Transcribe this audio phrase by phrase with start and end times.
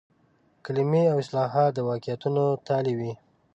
[0.65, 3.13] کلمې او اصطلاحات د واقعیتونو تالي وي.